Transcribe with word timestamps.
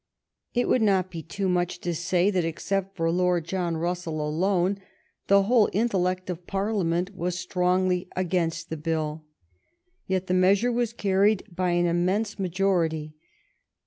It 0.55 0.67
would 0.67 0.81
not 0.81 1.11
be 1.11 1.21
too 1.21 1.47
much 1.47 1.77
to 1.81 1.93
say 1.93 2.31
that, 2.31 2.43
except 2.43 2.97
for 2.97 3.11
Lord 3.11 3.45
John 3.45 3.77
Russell 3.77 4.27
alone, 4.27 4.79
the 5.27 5.43
whole 5.43 5.69
intellect 5.73 6.27
of 6.27 6.47
Par 6.47 6.69
liament 6.71 7.13
was 7.13 7.37
strongly 7.37 8.09
against 8.15 8.71
the 8.71 8.77
bill. 8.77 9.23
Yet 10.07 10.25
the 10.25 10.33
measure 10.33 10.71
was 10.71 10.91
carried 10.91 11.43
by 11.55 11.73
an 11.73 11.85
immense 11.85 12.39
majority. 12.39 13.13